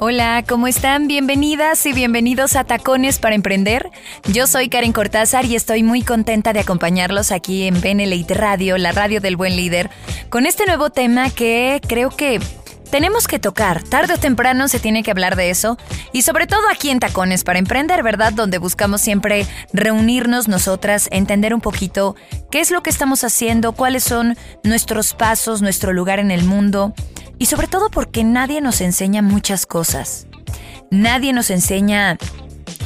[0.00, 1.08] Hola, ¿cómo están?
[1.08, 3.90] Bienvenidas y bienvenidos a Tacones para Emprender.
[4.32, 8.92] Yo soy Karen Cortázar y estoy muy contenta de acompañarlos aquí en Benelite Radio, la
[8.92, 9.90] radio del buen líder,
[10.30, 12.38] con este nuevo tema que creo que
[12.92, 13.82] tenemos que tocar.
[13.82, 15.76] Tarde o temprano se tiene que hablar de eso.
[16.12, 18.32] Y sobre todo aquí en Tacones para Emprender, ¿verdad?
[18.32, 22.14] Donde buscamos siempre reunirnos nosotras, entender un poquito
[22.52, 26.94] qué es lo que estamos haciendo, cuáles son nuestros pasos, nuestro lugar en el mundo.
[27.38, 30.26] Y sobre todo porque nadie nos enseña muchas cosas.
[30.90, 32.18] Nadie nos enseña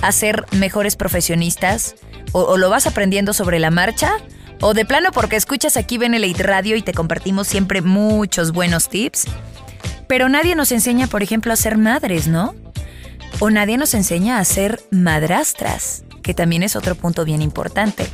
[0.03, 1.94] a ser mejores profesionistas.
[2.33, 4.12] O, lo vas aprendiendo sobre la marcha.
[4.61, 9.25] O de plano porque escuchas aquí Benelite Radio y te compartimos siempre muchos buenos tips.
[10.06, 12.55] Pero nadie nos enseña, por ejemplo, a ser madres, ¿no?
[13.41, 18.06] O nadie nos enseña a ser madrastras, que también es otro punto bien importante.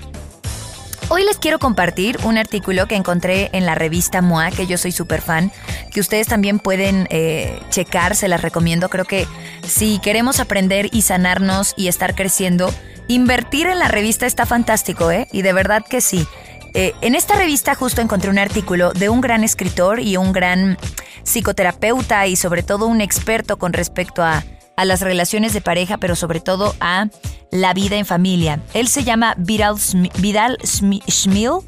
[1.11, 4.93] Hoy les quiero compartir un artículo que encontré en la revista MOA, que yo soy
[4.93, 5.51] súper fan,
[5.91, 8.91] que ustedes también pueden eh, checar, se las recomiendo.
[8.91, 9.27] Creo que
[9.67, 12.71] si queremos aprender y sanarnos y estar creciendo,
[13.09, 15.27] invertir en la revista está fantástico, ¿eh?
[15.33, 16.27] Y de verdad que sí.
[16.75, 20.77] Eh, en esta revista justo encontré un artículo de un gran escritor y un gran
[21.25, 24.45] psicoterapeuta y sobre todo un experto con respecto a
[24.79, 27.09] a las relaciones de pareja, pero sobre todo a
[27.51, 28.63] la vida en familia.
[28.75, 29.75] Él se llama Vidal,
[30.19, 31.59] Vidal Schmil.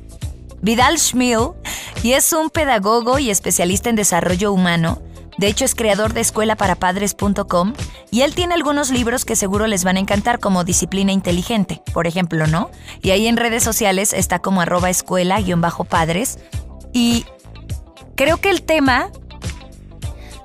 [0.63, 1.49] Vidal Schmil
[2.05, 5.03] y es un pedagogo y especialista en desarrollo humano.
[5.39, 7.73] De hecho, es creador de escuelaparapadres.com
[8.13, 12.07] y él tiene algunos libros que seguro les van a encantar, como Disciplina Inteligente, por
[12.07, 12.71] ejemplo, ¿no?
[13.03, 16.39] Y ahí en redes sociales está como arroba escuela-padres.
[16.93, 17.25] Y
[18.15, 19.11] creo que el tema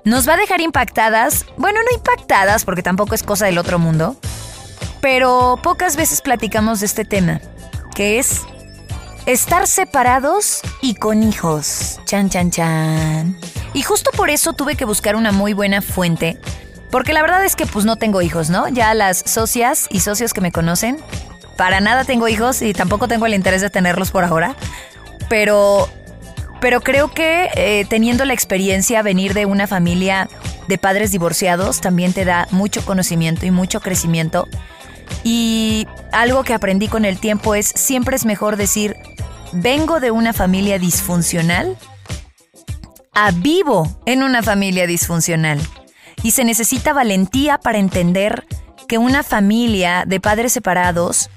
[0.06, 4.16] nos va a dejar impactadas, bueno, no impactadas porque tampoco es cosa del otro mundo,
[5.02, 7.42] pero pocas veces platicamos de este tema,
[7.96, 8.44] que es
[9.26, 12.00] estar separados y con hijos.
[12.06, 13.38] Chan, chan, chan.
[13.74, 16.40] Y justo por eso tuve que buscar una muy buena fuente,
[16.92, 18.68] porque la verdad es que pues no tengo hijos, ¿no?
[18.68, 20.98] Ya las socias y socios que me conocen,
[21.58, 24.56] para nada tengo hijos y tampoco tengo el interés de tenerlos por ahora,
[25.30, 25.90] pero
[26.66, 30.28] pero creo que eh, teniendo la experiencia, venir de una familia
[30.68, 34.48] de padres divorciados también te da mucho conocimiento y mucho crecimiento.
[35.24, 38.96] Y algo que aprendí con el tiempo es, siempre es mejor decir,
[39.52, 41.78] vengo de una familia disfuncional
[43.14, 45.62] a vivo en una familia disfuncional.
[46.24, 48.44] Y se necesita valentía para entender
[48.88, 51.30] que una familia de padres separados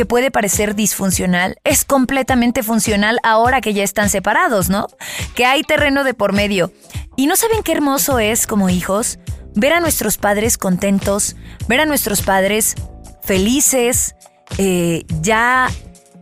[0.00, 4.86] que puede parecer disfuncional es completamente funcional ahora que ya están separados, ¿no?
[5.34, 6.72] Que hay terreno de por medio.
[7.16, 9.18] ¿Y no saben qué hermoso es como hijos
[9.54, 11.36] ver a nuestros padres contentos,
[11.68, 12.76] ver a nuestros padres
[13.22, 14.14] felices,
[14.56, 15.68] eh, ya,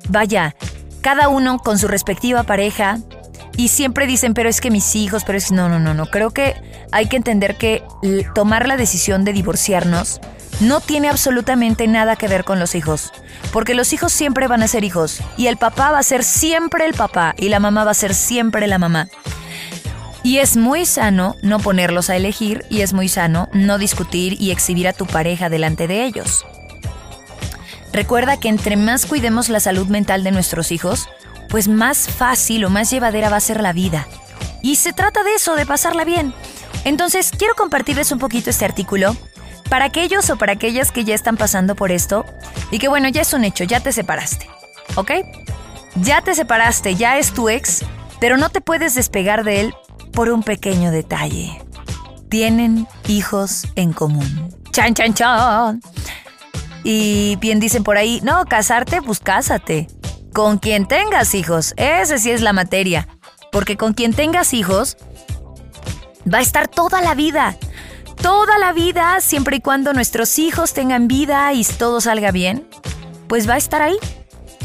[0.08, 0.56] vaya,
[1.00, 2.98] cada uno con su respectiva pareja?
[3.56, 5.52] Y siempre dicen, pero es que mis hijos, pero es...
[5.52, 6.06] No, no, no, no.
[6.06, 6.56] Creo que
[6.90, 7.84] hay que entender que
[8.34, 10.20] tomar la decisión de divorciarnos
[10.60, 13.12] no tiene absolutamente nada que ver con los hijos,
[13.52, 16.84] porque los hijos siempre van a ser hijos y el papá va a ser siempre
[16.84, 19.08] el papá y la mamá va a ser siempre la mamá.
[20.22, 24.50] Y es muy sano no ponerlos a elegir y es muy sano no discutir y
[24.50, 26.44] exhibir a tu pareja delante de ellos.
[27.92, 31.08] Recuerda que entre más cuidemos la salud mental de nuestros hijos,
[31.48, 34.06] pues más fácil o más llevadera va a ser la vida.
[34.60, 36.34] Y se trata de eso, de pasarla bien.
[36.84, 39.16] Entonces, quiero compartirles un poquito este artículo
[39.68, 42.24] para aquellos o para aquellas que ya están pasando por esto
[42.70, 44.48] y que bueno, ya es un hecho, ya te separaste,
[44.96, 45.12] ¿ok?
[45.96, 47.84] Ya te separaste, ya es tu ex,
[48.20, 49.74] pero no te puedes despegar de él
[50.12, 51.60] por un pequeño detalle.
[52.28, 54.54] Tienen hijos en común.
[54.70, 55.80] Chan, chan, chan.
[56.84, 59.88] Y bien dicen por ahí, no, casarte, pues cásate.
[60.32, 63.08] Con quien tengas hijos, ese sí es la materia.
[63.50, 64.96] Porque con quien tengas hijos,
[66.32, 67.56] va a estar toda la vida
[68.22, 72.66] toda la vida, siempre y cuando nuestros hijos tengan vida y todo salga bien,
[73.28, 73.96] pues va a estar ahí.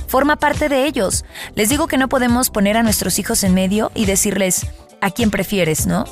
[0.07, 1.25] Forma parte de ellos.
[1.55, 4.67] Les digo que no podemos poner a nuestros hijos en medio y decirles
[5.01, 6.05] a quién prefieres, ¿no?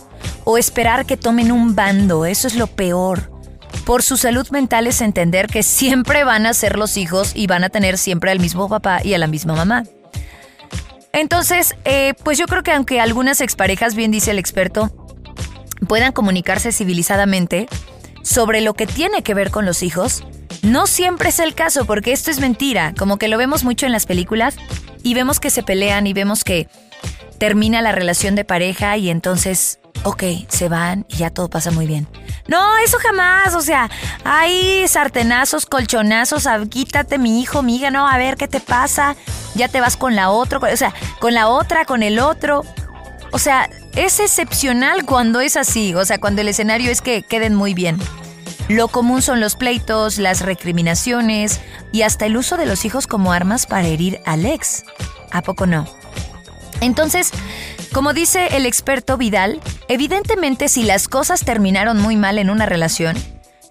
[0.44, 3.32] O esperar que tomen un bando, eso es lo peor.
[3.86, 7.64] Por su salud mental es entender que siempre van a ser los hijos y van
[7.64, 9.84] a tener siempre al mismo papá y a la misma mamá.
[11.14, 15.01] Entonces, eh, pues yo creo que aunque algunas exparejas, bien dice el experto,
[15.88, 17.68] puedan comunicarse civilizadamente
[18.24, 20.24] sobre lo que tiene que ver con los hijos,
[20.62, 23.92] no siempre es el caso, porque esto es mentira, como que lo vemos mucho en
[23.92, 24.56] las películas
[25.04, 26.68] y vemos que se pelean y vemos que
[27.40, 31.88] termina la relación de pareja y entonces, ok, se van y ya todo pasa muy
[31.88, 32.08] bien.
[32.48, 33.90] No, eso jamás, o sea,
[34.24, 39.16] hay sartenazos, colchonazos, quítate mi hijo, miga, no, a ver qué te pasa,
[39.56, 42.64] ya te vas con la otra, o sea, con la otra, con el otro.
[43.32, 47.56] O sea, es excepcional cuando es así, o sea, cuando el escenario es que queden
[47.56, 47.98] muy bien.
[48.70, 51.60] Lo común son los pleitos, las recriminaciones
[51.92, 54.86] y hasta el uso de los hijos como armas para herir al ex.
[55.32, 55.86] ¿A poco no?
[56.80, 57.32] Entonces,
[57.92, 59.60] como dice el experto Vidal,
[59.90, 63.18] evidentemente si las cosas terminaron muy mal en una relación,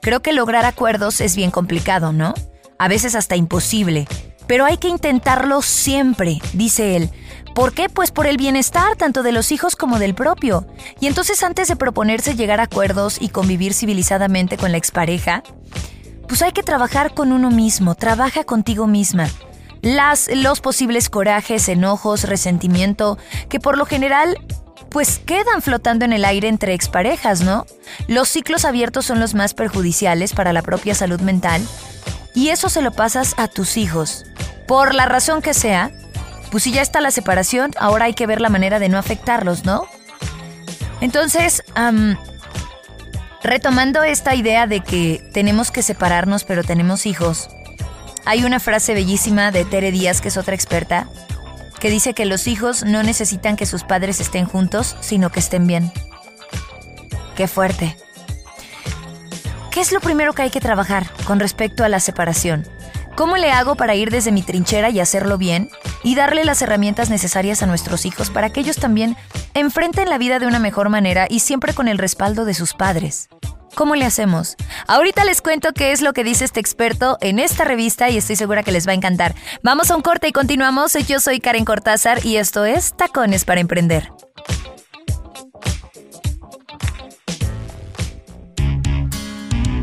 [0.02, 2.34] creo que lograr acuerdos es bien complicado, ¿no?
[2.78, 4.06] A veces hasta imposible.
[4.46, 7.10] Pero hay que intentarlo siempre, dice él,
[7.54, 7.88] ¿Por qué?
[7.88, 10.66] Pues por el bienestar tanto de los hijos como del propio.
[11.00, 15.42] Y entonces antes de proponerse llegar a acuerdos y convivir civilizadamente con la expareja,
[16.28, 19.28] pues hay que trabajar con uno mismo, trabaja contigo misma.
[19.82, 23.18] Las, los posibles corajes, enojos, resentimiento,
[23.48, 24.36] que por lo general
[24.90, 27.66] pues quedan flotando en el aire entre exparejas, ¿no?
[28.08, 31.66] Los ciclos abiertos son los más perjudiciales para la propia salud mental
[32.34, 34.24] y eso se lo pasas a tus hijos.
[34.66, 35.90] Por la razón que sea,
[36.50, 39.64] pues si ya está la separación, ahora hay que ver la manera de no afectarlos,
[39.64, 39.86] ¿no?
[41.00, 41.62] Entonces,
[43.42, 47.48] retomando esta idea de que tenemos que separarnos pero tenemos hijos,
[48.26, 51.08] hay una frase bellísima de Tere Díaz, que es otra experta,
[51.80, 55.66] que dice que los hijos no necesitan que sus padres estén juntos, sino que estén
[55.66, 55.90] bien.
[57.34, 57.96] Qué fuerte.
[59.70, 62.68] ¿Qué es lo primero que hay que trabajar con respecto a la separación?
[63.16, 65.70] ¿Cómo le hago para ir desde mi trinchera y hacerlo bien?
[66.02, 69.16] Y darle las herramientas necesarias a nuestros hijos para que ellos también
[69.54, 73.28] enfrenten la vida de una mejor manera y siempre con el respaldo de sus padres.
[73.74, 74.56] ¿Cómo le hacemos?
[74.88, 78.36] Ahorita les cuento qué es lo que dice este experto en esta revista y estoy
[78.36, 79.34] segura que les va a encantar.
[79.62, 80.94] Vamos a un corte y continuamos.
[81.06, 84.10] Yo soy Karen Cortázar y esto es Tacones para Emprender.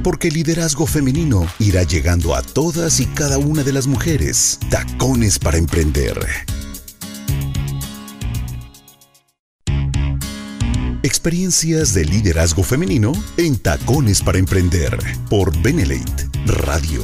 [0.07, 4.57] Porque el liderazgo femenino irá llegando a todas y cada una de las mujeres.
[4.69, 6.17] Tacones para emprender.
[11.03, 14.97] Experiencias de liderazgo femenino en Tacones para emprender
[15.29, 17.03] por Benelate Radio.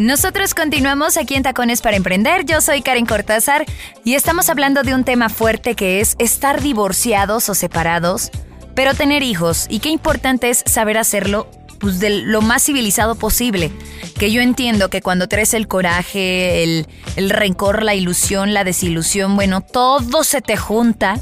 [0.00, 2.46] Nosotros continuamos aquí en Tacones para Emprender.
[2.46, 3.66] Yo soy Karen Cortázar
[4.02, 8.30] y estamos hablando de un tema fuerte que es estar divorciados o separados,
[8.74, 9.66] pero tener hijos.
[9.68, 11.50] Y qué importante es saber hacerlo
[11.80, 13.70] pues, de lo más civilizado posible.
[14.18, 16.86] Que yo entiendo que cuando traes el coraje, el,
[17.16, 21.20] el rencor, la ilusión, la desilusión, bueno, todo se te junta.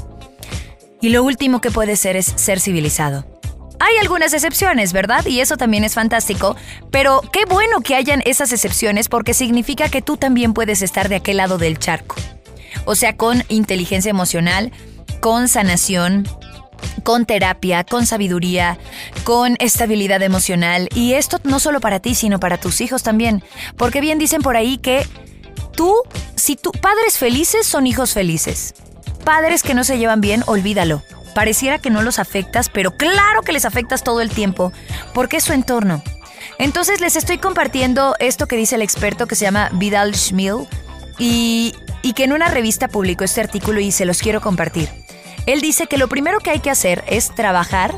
[1.01, 3.28] Y lo último que puede ser es ser civilizado.
[3.79, 5.25] Hay algunas excepciones, ¿verdad?
[5.25, 6.55] Y eso también es fantástico,
[6.91, 11.15] pero qué bueno que hayan esas excepciones porque significa que tú también puedes estar de
[11.15, 12.15] aquel lado del charco.
[12.85, 14.71] O sea, con inteligencia emocional,
[15.21, 16.27] con sanación,
[17.03, 18.77] con terapia, con sabiduría,
[19.23, 20.89] con estabilidad emocional.
[20.93, 23.43] Y esto no solo para ti, sino para tus hijos también.
[23.77, 25.05] Porque bien dicen por ahí que
[25.75, 25.95] tú,
[26.35, 28.73] si tú, padres felices son hijos felices.
[29.23, 31.01] Padres que no se llevan bien, olvídalo.
[31.39, 34.73] Pareciera que no los afectas, pero claro que les afectas todo el tiempo,
[35.13, 36.03] porque es su entorno.
[36.57, 40.67] Entonces les estoy compartiendo esto que dice el experto que se llama Vidal Schmil
[41.17, 41.73] y,
[42.13, 44.89] que en una revista publicó este artículo y se los quiero compartir.
[45.45, 47.95] Él dice que lo primero que hay que hacer es trabajar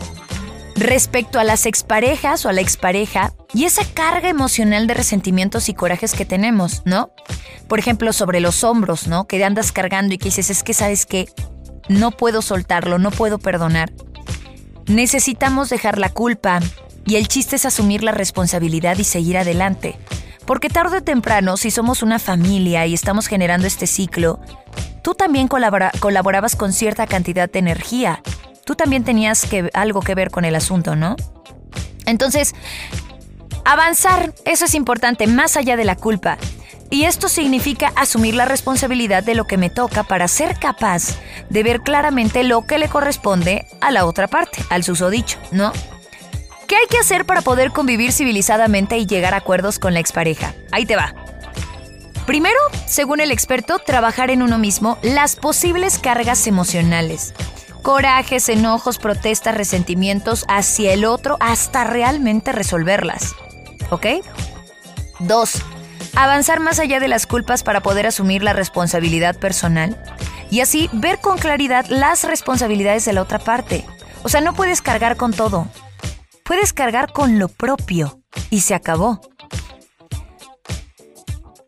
[0.75, 5.73] respecto a las exparejas o a la expareja y esa carga emocional de resentimientos y
[5.73, 7.09] corajes que tenemos, ¿no?
[7.67, 9.25] Por ejemplo, sobre los hombros, ¿no?
[9.25, 11.27] Que andas cargando y que dices, es que sabes que
[11.89, 13.91] no puedo soltarlo, no puedo perdonar.
[14.87, 16.59] Necesitamos dejar la culpa
[17.05, 19.97] y el chiste es asumir la responsabilidad y seguir adelante.
[20.45, 24.39] Porque tarde o temprano, si somos una familia y estamos generando este ciclo,
[25.03, 28.21] tú también colaborabas con cierta cantidad de energía.
[28.65, 31.15] Tú también tenías algo que ver con el asunto, ¿no?
[32.05, 32.53] Entonces,
[33.65, 36.37] avanzar, eso es importante, más allá de la culpa.
[36.91, 41.15] Y esto significa asumir la responsabilidad de lo que me toca para ser capaz
[41.49, 45.71] de ver claramente lo que le corresponde a la otra parte, al susodicho, ¿no?
[46.67, 50.53] ¿Qué hay que hacer para poder convivir civilizadamente y llegar a acuerdos con la expareja?
[50.73, 51.15] Ahí te va.
[52.25, 57.33] Primero, según el experto, trabajar en uno mismo las posibles cargas emocionales.
[57.83, 63.33] Corajes, enojos, protestas, resentimientos hacia el otro hasta realmente resolverlas.
[63.89, 64.07] ¿Ok?
[65.19, 65.61] Dos,
[66.15, 70.01] avanzar más allá de las culpas para poder asumir la responsabilidad personal
[70.49, 73.85] y así ver con claridad las responsabilidades de la otra parte.
[74.23, 75.67] O sea, no puedes cargar con todo.
[76.43, 79.21] Puedes cargar con lo propio y se acabó.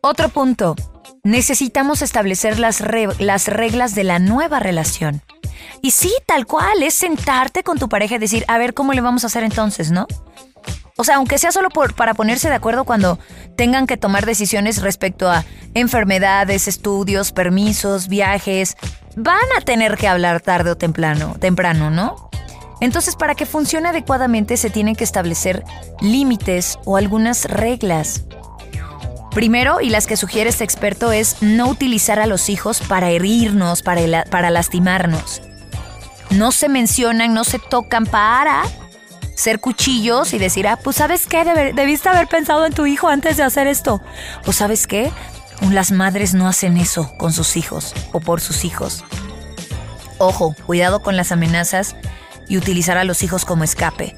[0.02, 0.76] Otro punto.
[1.22, 2.82] Necesitamos establecer las,
[3.18, 5.22] las reglas de la nueva relación.
[5.80, 9.00] Y sí, tal cual, es sentarte con tu pareja y decir, a ver, ¿cómo le
[9.00, 10.06] vamos a hacer entonces, no?
[10.96, 13.18] O sea, aunque sea solo para ponerse de acuerdo cuando
[13.56, 18.76] tengan que tomar decisiones respecto a enfermedades, estudios, permisos, viajes,
[19.16, 22.30] van a tener que hablar tarde o temprano, temprano, ¿no?
[22.80, 25.64] Entonces, para que funcione adecuadamente se tienen que establecer
[26.00, 28.22] límites o algunas reglas.
[29.32, 33.82] Primero, y las que sugiere este experto, es no utilizar a los hijos para herirnos,
[33.82, 35.42] para, para lastimarnos.
[36.30, 38.62] No se mencionan, no se tocan para
[39.34, 43.36] ser cuchillos y decir, ah, pues sabes qué, debiste haber pensado en tu hijo antes
[43.36, 44.00] de hacer esto.
[44.44, 45.12] Pues sabes qué,
[45.70, 49.04] las madres no hacen eso con sus hijos o por sus hijos.
[50.18, 51.96] Ojo, cuidado con las amenazas
[52.48, 54.16] y utilizar a los hijos como escape.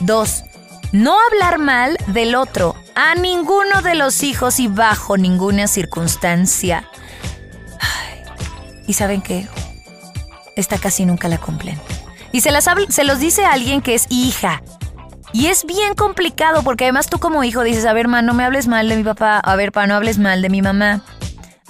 [0.00, 0.44] Dos,
[0.92, 6.88] no hablar mal del otro a ninguno de los hijos y bajo ninguna circunstancia.
[8.86, 9.48] ¿Y saben qué?
[10.56, 11.80] Esta casi nunca la cumplen.
[12.34, 14.60] Y se, las se los dice a alguien que es hija.
[15.32, 18.42] Y es bien complicado porque además tú como hijo dices, a ver, ma, no me
[18.42, 21.04] hables mal de mi papá, a ver, pa, no hables mal de mi mamá.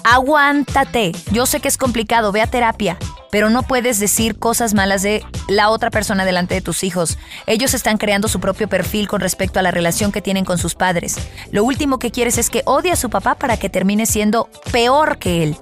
[0.05, 1.13] Aguántate.
[1.33, 2.97] Yo sé que es complicado, ve a terapia,
[3.31, 7.19] pero no puedes decir cosas malas de la otra persona delante de tus hijos.
[7.45, 10.75] Ellos están creando su propio perfil con respecto a la relación que tienen con sus
[10.75, 11.19] padres.
[11.51, 15.19] Lo último que quieres es que odie a su papá para que termine siendo peor
[15.19, 15.59] que él.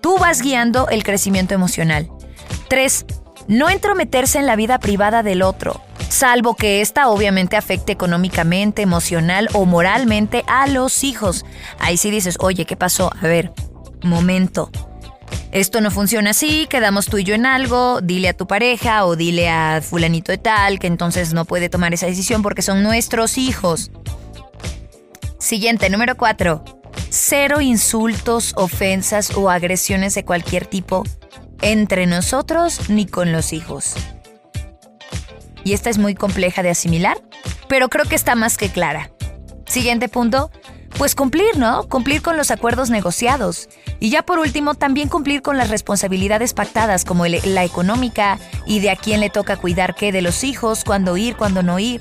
[0.00, 2.08] Tú vas guiando el crecimiento emocional.
[2.68, 3.06] 3.
[3.48, 9.48] No entrometerse en la vida privada del otro, salvo que ésta obviamente afecte económicamente, emocional
[9.52, 11.44] o moralmente a los hijos.
[11.78, 13.10] Ahí sí dices, oye, ¿qué pasó?
[13.20, 13.52] A ver,
[14.02, 14.70] momento.
[15.50, 19.16] Esto no funciona así, quedamos tú y yo en algo, dile a tu pareja o
[19.16, 23.36] dile a fulanito de tal que entonces no puede tomar esa decisión porque son nuestros
[23.36, 23.90] hijos.
[25.38, 26.64] Siguiente, número 4.
[27.10, 31.04] Cero insultos, ofensas o agresiones de cualquier tipo
[31.62, 33.94] entre nosotros ni con los hijos.
[35.64, 37.18] Y esta es muy compleja de asimilar,
[37.68, 39.10] pero creo que está más que clara.
[39.66, 40.50] Siguiente punto,
[40.98, 41.88] pues cumplir, ¿no?
[41.88, 43.68] Cumplir con los acuerdos negociados.
[44.00, 48.90] Y ya por último, también cumplir con las responsabilidades pactadas, como la económica y de
[48.90, 52.00] a quién le toca cuidar qué de los hijos, cuándo ir, cuándo no ir.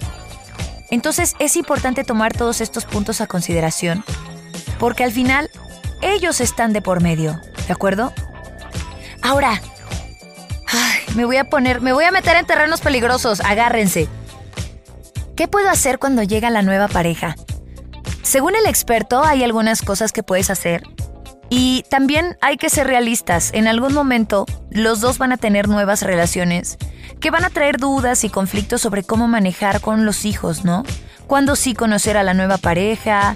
[0.90, 4.04] Entonces es importante tomar todos estos puntos a consideración,
[4.78, 5.50] porque al final
[6.02, 8.12] ellos están de por medio, ¿de acuerdo?
[9.22, 9.62] Ahora,
[11.16, 14.08] me voy a poner, me voy a meter en terrenos peligrosos, agárrense.
[15.36, 17.36] ¿Qué puedo hacer cuando llega la nueva pareja?
[18.22, 20.84] Según el experto, hay algunas cosas que puedes hacer.
[21.50, 23.50] Y también hay que ser realistas.
[23.54, 26.78] En algún momento, los dos van a tener nuevas relaciones
[27.20, 30.84] que van a traer dudas y conflictos sobre cómo manejar con los hijos, ¿no?
[31.28, 33.36] Cuándo sí conocer a la nueva pareja.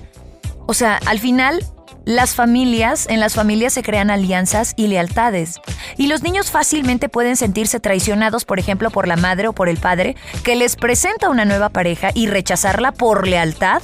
[0.66, 1.64] O sea, al final,
[2.06, 5.60] las familias, en las familias se crean alianzas y lealtades.
[5.98, 9.78] Y los niños fácilmente pueden sentirse traicionados, por ejemplo, por la madre o por el
[9.78, 13.82] padre, que les presenta una nueva pareja y rechazarla por lealtad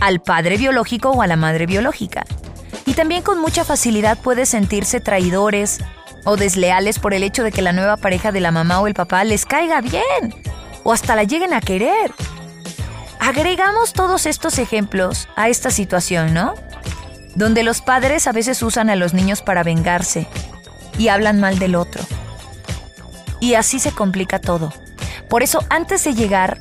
[0.00, 2.24] al padre biológico o a la madre biológica.
[2.86, 5.80] Y también con mucha facilidad puede sentirse traidores
[6.24, 8.94] o desleales por el hecho de que la nueva pareja de la mamá o el
[8.94, 10.34] papá les caiga bien
[10.82, 12.10] o hasta la lleguen a querer.
[13.18, 16.54] Agregamos todos estos ejemplos a esta situación, ¿no?
[17.40, 20.26] Donde los padres a veces usan a los niños para vengarse
[20.98, 22.04] y hablan mal del otro.
[23.40, 24.72] Y así se complica todo.
[25.30, 26.60] Por eso, antes de llegar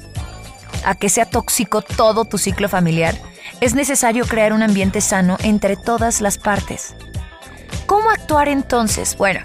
[0.85, 3.13] a que sea tóxico todo tu ciclo familiar,
[3.59, 6.95] es necesario crear un ambiente sano entre todas las partes.
[7.85, 9.17] ¿Cómo actuar entonces?
[9.17, 9.41] Bueno,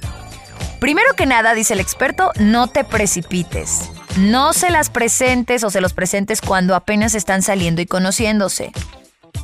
[0.79, 3.91] primero que nada, dice el experto, no te precipites.
[4.19, 8.71] No se las presentes o se los presentes cuando apenas están saliendo y conociéndose.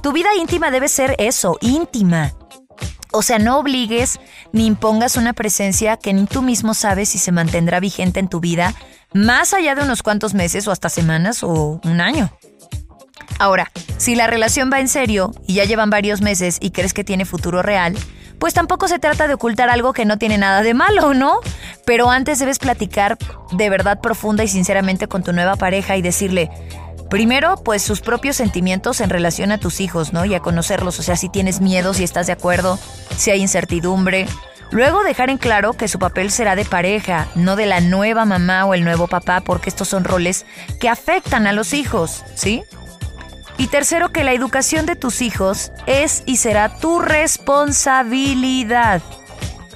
[0.03, 2.33] Tu vida íntima debe ser eso, íntima.
[3.13, 4.21] O sea, no obligues
[4.53, 8.41] ni impongas una presencia que ni tú mismo sabes si se mantendrá vigente en tu
[8.41, 8.75] vida
[9.13, 12.31] más allá de unos cuantos meses o hasta semanas o un año.
[13.39, 17.05] Ahora, si la relación va en serio y ya llevan varios meses y crees que
[17.05, 17.97] tiene futuro real,
[18.39, 21.41] pues tampoco se trata de ocultar algo que no tiene nada de malo, ¿no?
[21.85, 23.19] Pero antes debes platicar
[23.53, 26.51] de verdad profunda y sinceramente con tu nueva pareja y decirle,
[27.11, 30.25] Primero, pues sus propios sentimientos en relación a tus hijos, ¿no?
[30.25, 32.79] Y a conocerlos, o sea, si tienes miedo, si estás de acuerdo,
[33.17, 34.29] si hay incertidumbre.
[34.71, 38.65] Luego dejar en claro que su papel será de pareja, no de la nueva mamá
[38.65, 40.47] o el nuevo papá, porque estos son roles
[40.79, 42.63] que afectan a los hijos, ¿sí?
[43.59, 49.03] Y tercero, que la educación de tus hijos es y será tu responsabilidad.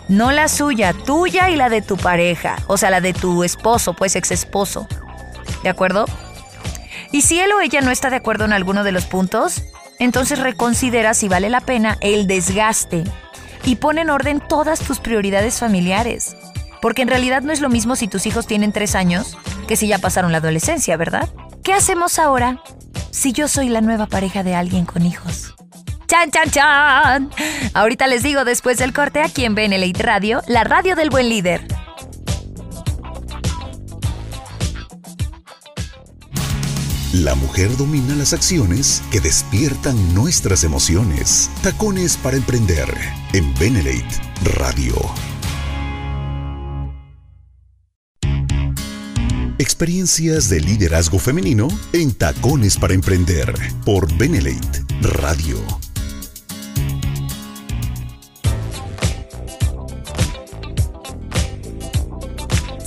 [0.06, 2.54] No la suya, tuya y la de tu pareja.
[2.68, 4.86] O sea, la de tu esposo, pues ex esposo.
[5.64, 6.04] ¿De acuerdo?
[7.14, 9.62] Y si él o ella no está de acuerdo en alguno de los puntos,
[10.00, 13.04] entonces reconsidera si vale la pena el desgaste
[13.62, 16.36] y pon en orden todas tus prioridades familiares.
[16.82, 19.86] Porque en realidad no es lo mismo si tus hijos tienen tres años que si
[19.86, 21.28] ya pasaron la adolescencia, ¿verdad?
[21.62, 22.60] ¿Qué hacemos ahora
[23.12, 25.54] si yo soy la nueva pareja de alguien con hijos?
[26.08, 27.30] ¡Chan, chan, chan!
[27.74, 31.64] Ahorita les digo después del corte aquí en Benelite Radio, la radio del buen líder.
[37.22, 41.48] La mujer domina las acciones que despiertan nuestras emociones.
[41.62, 42.88] Tacones para emprender
[43.32, 44.20] en Benelate
[44.58, 44.96] Radio.
[49.58, 53.54] Experiencias de liderazgo femenino en Tacones para Emprender
[53.84, 55.83] por Benelate Radio.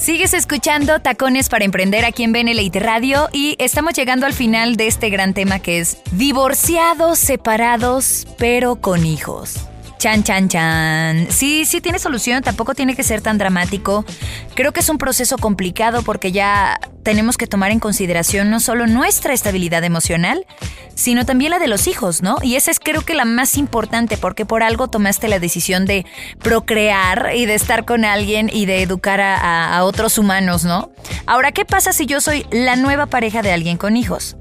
[0.07, 4.87] Sigues escuchando Tacones para Emprender aquí en Benelite Radio y estamos llegando al final de
[4.87, 9.66] este gran tema que es divorciados, separados, pero con hijos.
[9.97, 11.27] Chan, chan, chan.
[11.31, 14.05] Sí, sí tiene solución, tampoco tiene que ser tan dramático.
[14.53, 18.85] Creo que es un proceso complicado porque ya tenemos que tomar en consideración no solo
[18.85, 20.45] nuestra estabilidad emocional,
[20.93, 22.37] sino también la de los hijos, ¿no?
[22.43, 26.05] Y esa es creo que la más importante porque por algo tomaste la decisión de
[26.43, 30.91] procrear y de estar con alguien y de educar a, otros humanos, ¿no?
[31.25, 34.35] Ahora, ¿qué pasa si yo soy la nueva pareja de alguien con hijos?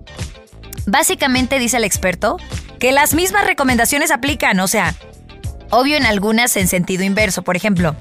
[0.87, 2.37] Básicamente dice el experto
[2.79, 4.95] que las mismas recomendaciones aplican, o sea,
[5.71, 7.43] Obvio en algunas en sentido inverso.
[7.43, 7.97] Por ejemplo,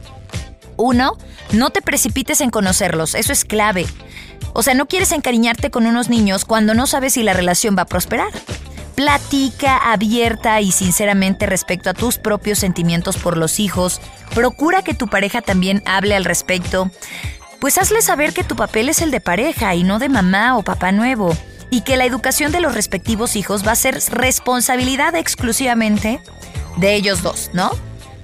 [0.77, 1.17] uno,
[1.51, 3.85] no te precipites en conocerlos, eso es clave.
[4.53, 7.83] O sea, no quieres encariñarte con unos niños cuando no sabes si la relación va
[7.83, 8.29] a prosperar.
[8.95, 13.99] Platica abierta y sinceramente respecto a tus propios sentimientos por los hijos.
[14.33, 16.89] Procura que tu pareja también hable al respecto.
[17.59, 20.63] Pues hazle saber que tu papel es el de pareja y no de mamá o
[20.63, 21.35] papá nuevo.
[21.69, 26.21] Y que la educación de los respectivos hijos va a ser responsabilidad exclusivamente
[26.77, 27.71] de ellos dos, ¿no?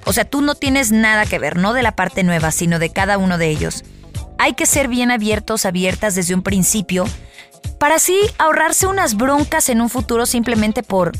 [0.04, 2.90] O sea, tú no tienes nada que ver, no de la parte nueva, sino de
[2.90, 3.84] cada uno de ellos.
[4.38, 7.04] Hay que ser bien abiertos, abiertas desde un principio,
[7.78, 11.12] para así ahorrarse unas broncas en un futuro simplemente por,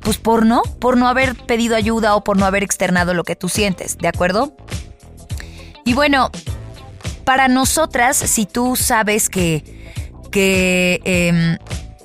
[0.00, 3.36] pues por no, por no haber pedido ayuda o por no haber externado lo que
[3.36, 4.54] tú sientes, ¿de acuerdo?
[5.84, 6.30] Y bueno,
[7.24, 9.64] para nosotras, si tú sabes que,
[10.30, 11.58] que em,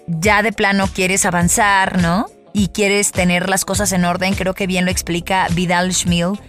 [0.07, 2.27] ya de plano quieres avanzar, ¿no?
[2.53, 6.39] Y quieres tener las cosas en orden, creo que bien lo explica Vidal Schmil,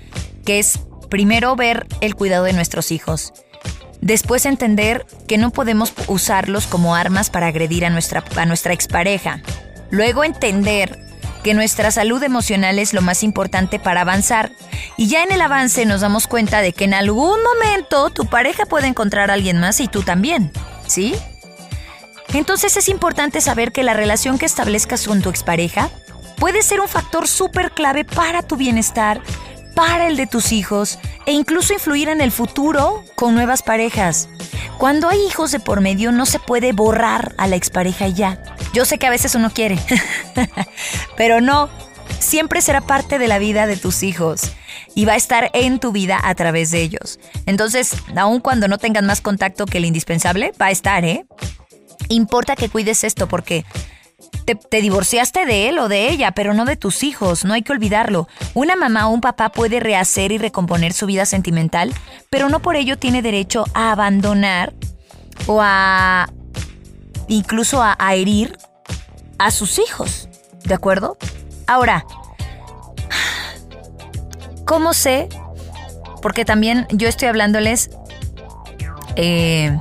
[0.44, 3.32] que es primero ver el cuidado de nuestros hijos.
[4.00, 9.42] Después entender que no podemos usarlos como armas para agredir a nuestra, a nuestra expareja.
[9.90, 10.98] Luego entender
[11.42, 14.52] que nuestra salud emocional es lo más importante para avanzar.
[14.96, 18.66] Y ya en el avance nos damos cuenta de que en algún momento tu pareja
[18.66, 20.52] puede encontrar a alguien más y tú también.
[20.86, 21.14] ¿Sí?
[22.34, 25.90] Entonces es importante saber que la relación que establezcas con tu expareja
[26.38, 29.20] puede ser un factor súper clave para tu bienestar,
[29.74, 34.28] para el de tus hijos e incluso influir en el futuro con nuevas parejas.
[34.78, 38.42] Cuando hay hijos de por medio no se puede borrar a la expareja ya.
[38.72, 39.78] Yo sé que a veces uno quiere,
[41.16, 41.68] pero no,
[42.18, 44.52] siempre será parte de la vida de tus hijos
[44.94, 47.18] y va a estar en tu vida a través de ellos.
[47.46, 51.26] Entonces, aun cuando no tengan más contacto que el indispensable, va a estar, ¿eh?
[52.12, 53.64] Importa que cuides esto porque
[54.44, 57.72] te, divorciaste de él o de ella, pero no de tus hijos, no hay que
[57.72, 58.28] olvidarlo.
[58.54, 61.92] Una mamá o un papá puede rehacer y recomponer su vida sentimental,
[62.30, 64.72] pero no por ello tiene derecho a abandonar
[65.46, 66.28] o a
[67.28, 68.58] incluso a, a herir
[69.38, 70.28] a sus hijos,
[70.64, 71.16] ¿de acuerdo?
[71.66, 72.04] Ahora,
[74.66, 75.28] ¿cómo sé?
[76.20, 77.90] Porque también yo estoy hablándoles
[79.16, 79.78] eh,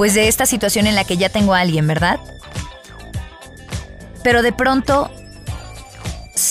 [0.00, 2.18] pues de esta situación en la que ya tengo a alguien, ¿verdad?
[4.22, 5.10] Pero de pronto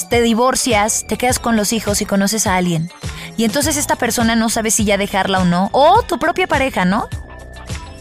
[0.07, 2.91] te divorcias, te quedas con los hijos y conoces a alguien.
[3.38, 5.69] Y entonces esta persona no sabe si ya dejarla o no.
[5.71, 7.09] O tu propia pareja, ¿no?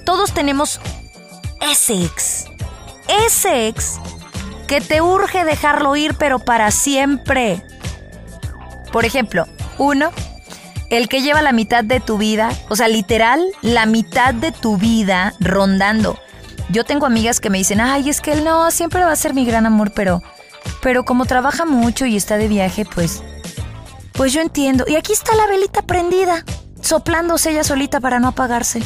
[0.05, 0.83] Todos tenemos
[1.63, 2.45] ese ex.
[3.27, 4.01] Ese ex
[4.67, 7.65] que te urge dejarlo ir, pero para siempre.
[8.93, 9.47] Por ejemplo,
[9.79, 10.11] uno
[10.91, 14.77] el que lleva la mitad de tu vida, o sea, literal, la mitad de tu
[14.77, 16.19] vida rondando.
[16.71, 19.35] Yo tengo amigas que me dicen, ay, es que él no, siempre va a ser
[19.35, 20.23] mi gran amor, pero,
[20.83, 23.23] pero como trabaja mucho y está de viaje, pues,
[24.13, 24.85] pues yo entiendo.
[24.87, 26.45] Y aquí está la velita prendida,
[26.81, 28.83] soplándose ella solita para no apagarse.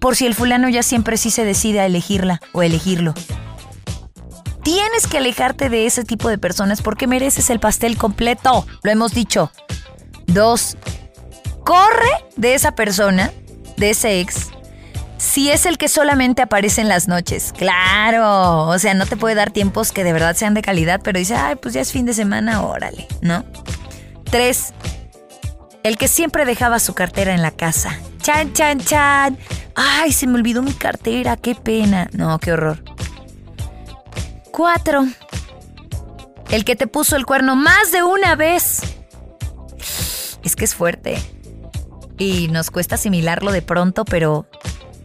[0.00, 3.14] Por si el fulano ya siempre sí se decide a elegirla o elegirlo.
[4.62, 8.66] Tienes que alejarte de ese tipo de personas porque mereces el pastel completo.
[8.82, 9.50] Lo hemos dicho.
[10.26, 10.76] Dos,
[11.68, 13.30] corre de esa persona,
[13.76, 14.48] de ese ex,
[15.18, 17.52] si es el que solamente aparece en las noches.
[17.58, 21.18] Claro, o sea, no te puede dar tiempos que de verdad sean de calidad, pero
[21.18, 23.44] dice, ay, pues ya es fin de semana, órale, ¿no?
[24.30, 24.72] Tres,
[25.82, 27.98] el que siempre dejaba su cartera en la casa.
[28.22, 29.38] Chan, chan, chan.
[29.74, 32.08] Ay, se me olvidó mi cartera, qué pena.
[32.14, 32.82] No, qué horror.
[34.52, 35.04] Cuatro.
[36.50, 38.80] El que te puso el cuerno más de una vez.
[40.42, 41.18] Es que es fuerte.
[42.18, 44.46] Y nos cuesta asimilarlo de pronto, pero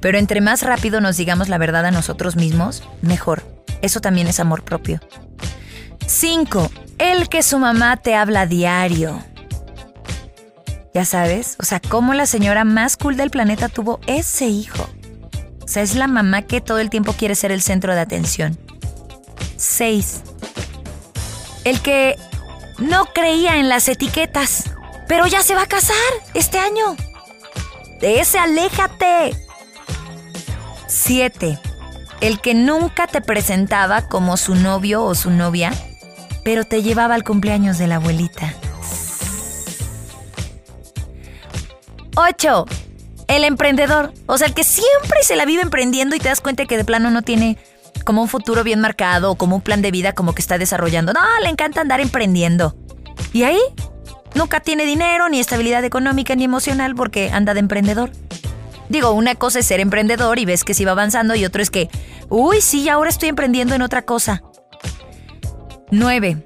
[0.03, 3.41] pero entre más rápido nos digamos la verdad a nosotros mismos, mejor.
[3.81, 4.99] Eso también es amor propio.
[6.07, 6.69] 5.
[6.97, 9.23] El que su mamá te habla diario.
[10.93, 14.89] Ya sabes, o sea, cómo la señora más cool del planeta tuvo ese hijo.
[15.63, 18.59] O sea, es la mamá que todo el tiempo quiere ser el centro de atención.
[19.55, 20.21] 6.
[21.63, 22.17] El que
[22.77, 24.65] no creía en las etiquetas,
[25.07, 25.95] pero ya se va a casar
[26.33, 26.95] este año.
[27.99, 29.35] De ese aléjate.
[30.87, 31.59] 7.
[32.21, 35.73] El que nunca te presentaba como su novio o su novia,
[36.43, 38.53] pero te llevaba al cumpleaños de la abuelita.
[42.15, 42.65] 8.
[43.27, 44.13] El emprendedor.
[44.25, 46.85] O sea, el que siempre se la vive emprendiendo y te das cuenta que de
[46.85, 47.57] plano no tiene
[48.05, 51.13] como un futuro bien marcado o como un plan de vida como que está desarrollando.
[51.13, 52.75] No, le encanta andar emprendiendo.
[53.31, 53.59] Y ahí
[54.35, 58.11] nunca tiene dinero, ni estabilidad económica, ni emocional porque anda de emprendedor.
[58.89, 61.69] Digo, una cosa es ser emprendedor y ves que se va avanzando y otro es
[61.69, 61.89] que,
[62.29, 64.43] uy, sí, ahora estoy emprendiendo en otra cosa.
[65.91, 66.45] 9.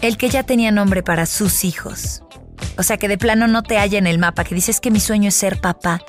[0.00, 2.22] El que ya tenía nombre para sus hijos.
[2.76, 5.00] O sea, que de plano no te halla en el mapa, que dices que mi
[5.00, 6.00] sueño es ser papá,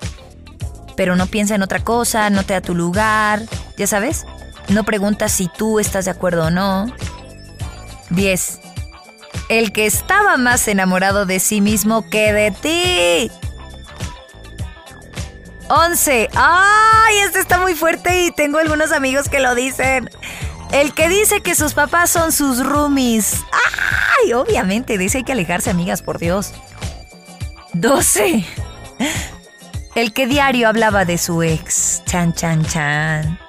[0.95, 3.41] pero no piensa en otra cosa, no te da tu lugar,
[3.77, 4.25] ya sabes.
[4.69, 6.93] No pregunta si tú estás de acuerdo o no.
[8.11, 8.59] 10.
[9.49, 13.31] El que estaba más enamorado de sí mismo que de ti.
[15.69, 16.29] 11.
[16.35, 17.17] ¡Ay!
[17.25, 20.09] Este está muy fuerte y tengo algunos amigos que lo dicen.
[20.71, 23.43] El que dice que sus papás son sus roomies.
[24.23, 24.33] ¡Ay!
[24.33, 26.53] Obviamente, dice hay que alejarse, amigas, por Dios.
[27.73, 28.45] 12.
[29.95, 32.03] El que diario hablaba de su ex.
[32.05, 33.39] Chan, chan, chan.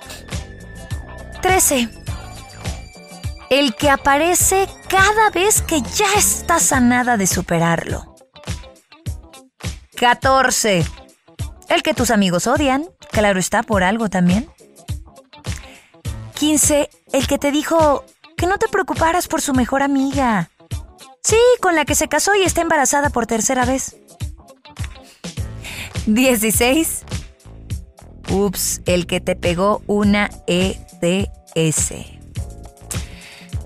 [1.43, 2.00] 13.
[3.51, 8.15] El que aparece cada vez que ya está sanada de superarlo.
[9.97, 10.87] 14.
[11.69, 14.49] El que tus amigos odian, claro está, por algo también.
[16.35, 16.91] 15.
[17.13, 18.05] El que te dijo
[18.37, 20.49] que no te preocuparas por su mejor amiga.
[21.25, 23.97] Sí, con la que se casó y está embarazada por tercera vez.
[26.07, 27.05] 16.
[28.31, 32.20] Ups, el que te pegó una EDS.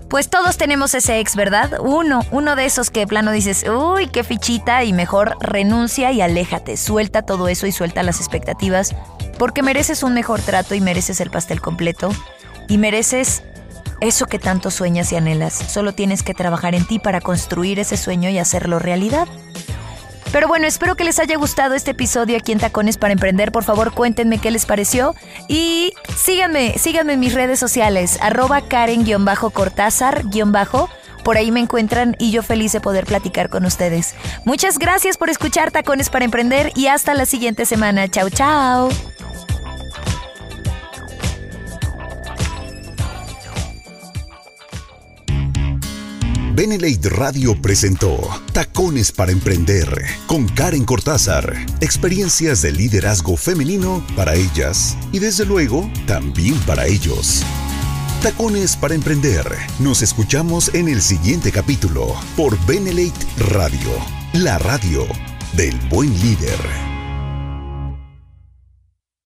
[0.09, 1.79] Pues todos tenemos ese ex, ¿verdad?
[1.79, 6.21] Uno, uno de esos que de plano dices, uy, qué fichita y mejor renuncia y
[6.21, 8.95] aléjate, suelta todo eso y suelta las expectativas,
[9.39, 12.09] porque mereces un mejor trato y mereces el pastel completo
[12.67, 13.43] y mereces
[13.99, 15.53] eso que tanto sueñas y anhelas.
[15.53, 19.27] Solo tienes que trabajar en ti para construir ese sueño y hacerlo realidad.
[20.35, 23.53] Pero bueno, espero que les haya gustado este episodio aquí en Tacones para Emprender.
[23.53, 25.15] Por favor, cuéntenme qué les pareció.
[25.47, 30.25] Y síganme, síganme en mis redes sociales, arroba Karen-Cortázar-
[31.23, 34.13] por ahí me encuentran y yo feliz de poder platicar con ustedes.
[34.43, 38.09] Muchas gracias por escuchar Tacones para Emprender y hasta la siguiente semana.
[38.09, 38.89] Chao, chao.
[46.55, 48.17] Benelate Radio presentó
[48.53, 49.89] Tacones para Emprender
[50.25, 51.53] con Karen Cortázar.
[51.81, 57.43] Experiencias de liderazgo femenino para ellas y desde luego también para ellos.
[58.23, 59.45] Tacones para Emprender.
[59.79, 63.91] Nos escuchamos en el siguiente capítulo por Benelate Radio,
[64.31, 65.05] la radio
[65.57, 66.94] del buen líder.